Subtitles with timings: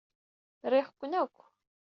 [0.71, 1.37] Riɣ-ken akk.